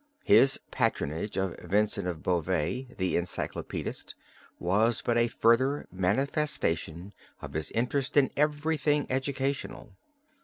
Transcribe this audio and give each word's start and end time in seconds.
His 0.25 0.59
patronage 0.71 1.37
of 1.37 1.59
Vincent 1.59 2.07
of 2.07 2.23
Beauvais, 2.23 2.87
the 2.97 3.17
encyclopedist, 3.17 4.15
was 4.57 5.03
but 5.03 5.15
a 5.15 5.27
further 5.27 5.85
manifestation 5.91 7.13
of 7.39 7.53
his 7.53 7.69
interest 7.69 8.17
in 8.17 8.31
everything 8.35 9.05
educational. 9.11 9.93